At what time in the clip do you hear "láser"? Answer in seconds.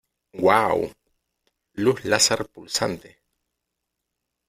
2.09-2.41